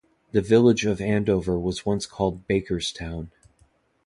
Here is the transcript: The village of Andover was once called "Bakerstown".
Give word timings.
The 0.31 0.41
village 0.41 0.83
of 0.87 0.99
Andover 0.99 1.59
was 1.59 1.85
once 1.85 2.07
called 2.07 2.47
"Bakerstown". 2.47 3.29